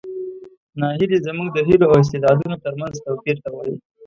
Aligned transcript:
ناهیلي 0.79 1.17
زموږ 1.27 1.47
د 1.53 1.57
هیلو 1.67 1.85
او 1.91 1.97
استعدادونو 2.03 2.55
ترمنځ 2.65 2.93
توپیر 3.05 3.37
ته 3.43 3.49
وایي. 3.53 3.75